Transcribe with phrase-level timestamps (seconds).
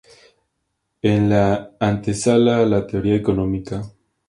[1.03, 3.83] Es la antesala a la teoría económica.